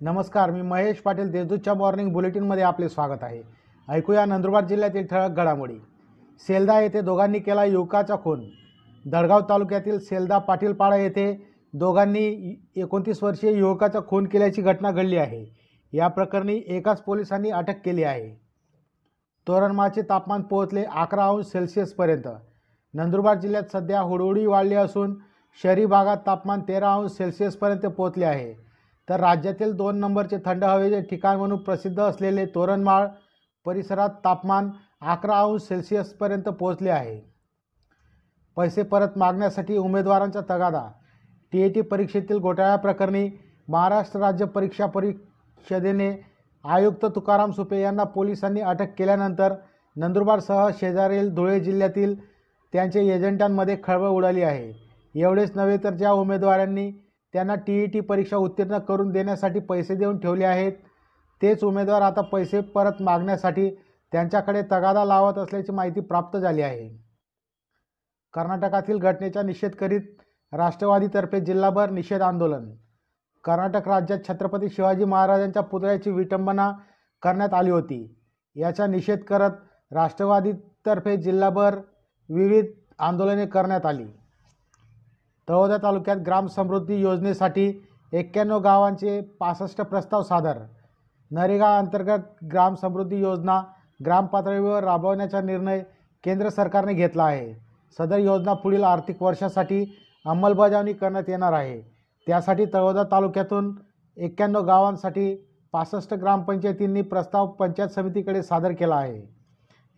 नमस्कार 0.00 0.50
मी 0.50 0.62
महेश 0.62 0.96
पाटील 1.00 1.30
देशदूतच्या 1.30 1.74
मॉर्निंग 1.74 2.12
बुलेटिनमध्ये 2.12 2.62
आपले 2.62 2.88
स्वागत 2.88 3.22
आहे. 3.22 3.40
ऐकूया 3.88 4.24
नंदुरबार 4.24 4.64
जिल्ह्यातील 4.64 5.06
ठळक 5.06 5.36
घडामोडी. 5.36 5.78
सेलदा 6.48 6.78
येथे 6.80 7.00
दोघांनी 7.00 7.38
केला 7.38 7.64
युवकाचा 7.64 8.16
खून. 8.16 8.42
दडगाव 9.04 9.40
तालुक्यातील 9.48 9.98
सेलदा 9.98 10.38
पाटीलपाडा 10.38 10.96
येथे 10.96 11.32
दोघांनी 11.74 12.56
एकोणतीस 12.76 13.22
वर्षीय 13.22 13.56
युवकाचा 13.58 14.00
खून 14.08 14.26
केल्याची 14.26 14.62
घटना 14.62 14.90
घडली 14.90 15.16
आहे. 15.16 15.44
या 15.92 16.08
प्रकरणी 16.08 16.60
एकाच 16.66 17.02
पोलिसांनी 17.02 17.50
अटक 17.50 17.80
केली 17.84 18.02
आहे. 18.02 18.28
तोरणमाचे 19.46 20.02
तापमान 20.02 20.42
पोहोचले 20.42 20.84
अकरा 20.84 21.26
अंश 21.26 21.46
सेल्सिअसपर्यंत 21.46 22.28
नंदुरबार 22.94 23.38
जिल्ह्यात 23.38 23.72
सध्या 23.72 24.00
हुडहुडी 24.00 24.46
वाढली 24.46 24.74
असून 24.74 25.16
शहरी 25.62 25.86
भागात 25.86 26.16
तापमान 26.26 26.60
तेरा 26.68 26.94
अंश 26.94 27.10
सेल्सिअसपर्यंत 27.10 27.86
पोहोचले 27.86 28.24
आहे. 28.24 28.65
तर 29.08 29.20
राज्यातील 29.20 29.72
दोन 29.72 29.98
नंबरचे 30.00 30.36
थंड 30.44 30.64
हवेचे 30.64 31.00
ठिकाण 31.00 31.36
म्हणून 31.36 31.58
प्रसिद्ध 31.62 31.98
असलेले 32.00 32.44
तोरणमाळ 32.46 33.06
परिसरात 33.66 34.10
तापमान 34.24 34.70
अकरा 35.02 35.40
अंश 35.40 35.62
सेल्सिअसपर्यंत 35.62 36.48
पोहोचले 36.48 36.90
आहे. 36.90 37.20
पैसे 38.56 38.82
परत 38.82 39.18
मागण्यासाठी 39.18 39.76
उमेदवारांचा 39.76 40.40
तगादा. 40.50 40.82
टी 41.52 41.62
ए 41.62 41.68
टी 41.68 41.80
परीक्षेतील 41.80 42.38
घोटाळ्याप्रकरणी 42.38 43.28
महाराष्ट्र 43.68 44.20
राज्य 44.20 44.44
परीक्षा 44.44 44.86
परिषदेने 44.86 46.10
आयुक्त 46.64 47.04
तुकाराम 47.14 47.50
सुपे 47.50 47.80
यांना 47.80 48.04
पोलिसांनी 48.04 48.60
अटक 48.60 48.94
केल्यानंतर 48.98 49.54
नंदुरबारसह 49.96 50.68
शेजारील 50.78 51.34
धुळे 51.34 51.58
जिल्ह्यातील 51.60 52.14
त्यांच्या 52.72 53.02
एजंटांमध्ये 53.02 53.76
खळबळ 53.84 54.08
उडाली 54.08 54.42
आहे. 54.42 54.72
एवढेच 55.14 55.56
नव्हे 55.56 55.76
तर 55.84 55.94
ज्या 55.94 56.12
उमेदवारांनी 56.12 56.90
त्यांना 57.36 57.54
टी 57.54 57.82
ई 57.82 57.86
टी 57.86 58.00
परीक्षा 58.00 58.36
उत्तीर्ण 58.36 58.78
करून 58.78 59.10
देण्यासाठी 59.10 59.60
पैसे 59.60 59.94
देऊन 59.94 60.18
ठेवले 60.18 60.44
आहेत. 60.44 60.72
तेच 61.42 61.64
उमेदवार 61.64 62.02
आता 62.02 62.20
पैसे 62.20 62.60
परत 62.60 62.92
मागण्यासाठी 63.00 63.70
त्यांच्याकडे 64.12 64.62
तगादा 64.62 65.04
लावत 65.04 65.38
असल्याची 65.38 65.72
माहिती 65.72 66.00
प्राप्त 66.00 66.38
झाली 66.38 66.62
आहे. 66.62 66.88
कर्नाटकातील 68.32 68.98
घटनेचा 68.98 69.42
निषेध 69.42 69.70
करीत 69.70 70.00
राष्ट्रवादीतर्फे 70.52 71.40
जिल्हाभर 71.40 71.90
निषेध 71.90 72.22
आंदोलन. 72.22 72.70
कर्नाटक 73.44 73.88
राज्यात 73.88 74.18
छत्रपती 74.28 74.68
शिवाजी 74.68 75.04
महाराजांच्या 75.04 75.62
पुतळ्याची 75.62 76.10
विटंबना 76.10 76.72
करण्यात 77.22 77.54
आली 77.54 77.70
होती. 77.70 78.18
याचा 78.54 78.86
निषेध 78.86 79.18
करत 79.18 79.50
राष्ट्रवादीतर्फे 79.92 81.16
जिल्हाभर 81.16 81.78
विविध 82.28 82.64
आंदोलने 82.98 83.46
करण्यात 83.46 83.86
आली. 83.86 84.06
तळोदा 85.48 85.76
तालुक्यात 85.82 86.16
ग्राम 86.16 86.46
समृद्धी 86.46 87.00
योजनेसाठी 87.00 87.72
एक्क्याण्णव 88.12 88.58
गावांचे 88.58 89.20
पासष्ट 89.40 89.80
प्रस्ताव 89.80 90.22
सादर. 90.22 90.58
नरेगा 91.30 91.76
अंतर्गत 91.78 92.44
ग्राम 92.52 92.74
समृद्धी 92.74 93.20
योजना 93.20 93.60
ग्रामपातळीवर 94.04 94.84
राबवण्याचा 94.84 95.40
निर्णय 95.40 95.82
केंद्र 96.24 96.48
सरकारने 96.48 96.94
घेतला 96.94 97.24
आहे. 97.24 97.52
सदर 97.98 98.18
योजना 98.18 98.52
पुढील 98.52 98.84
आर्थिक 98.84 99.22
वर्षासाठी 99.22 99.84
अंमलबजावणी 100.26 100.92
करण्यात 100.92 101.28
येणार 101.28 101.52
आहे. 101.52 101.80
त्यासाठी 102.26 102.64
तळोदा 102.74 103.02
तालुक्यातून 103.02 103.74
एक्क्याण्णव 104.16 104.62
गावांसाठी 104.62 105.34
पासष्ट 105.72 106.14
ग्रामपंचायतींनी 106.14 107.02
प्रस्ताव 107.02 107.46
पंचायत 107.46 107.88
समितीकडे 107.88 108.42
सादर 108.42 108.72
केला 108.72 108.96
आहे. 108.96 109.22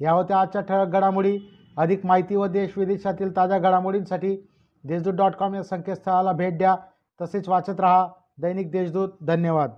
या 0.00 0.12
होत्या 0.12 0.40
आजच्या 0.40 0.60
ठळक 0.60 0.88
घडामोडी 0.88 1.38
अधिक 1.76 2.06
माहिती 2.06 2.36
व 2.36 2.46
देश 2.46 2.78
विदेशातील 2.78 3.36
ताज्या 3.36 3.58
घडामोडींसाठी 3.58 4.36
देशदूत 4.84 5.14
डॉट 5.14 5.34
कॉम 5.34 5.54
या 5.54 5.62
संकेतस्थळाला 5.62 6.32
भेट 6.32 6.58
द्या. 6.58 6.76
तसेच 7.20 7.48
वाचत 7.48 7.80
रहा. 7.80 8.08
दैनिक 8.38 8.70
देशदूत 8.70 9.08
धन्यवाद. 9.26 9.70